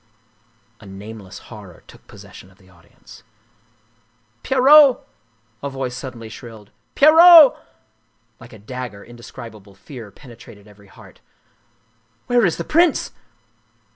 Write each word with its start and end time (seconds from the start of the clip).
A 0.79 0.87
nameless 0.87 1.37
horror 1.53 1.83
took 1.85 2.07
possession 2.07 2.49
of 2.49 2.57
the 2.57 2.71
audience." 2.71 3.21
Pierrot!" 4.41 5.01
a 5.61 5.69
voice 5.69 5.95
suddenly 5.95 6.27
shrilled." 6.27 6.71
Pierrot!" 6.95 7.53
Like 8.41 8.51
a 8.53 8.57
dagger, 8.57 9.03
indescribable 9.03 9.75
fear 9.75 10.09
penetrated 10.09 10.67
every 10.67 10.87
heart. 10.87 11.21
"Where 12.25 12.47
is 12.47 12.57
the 12.57 12.63
prince?" 12.63 13.11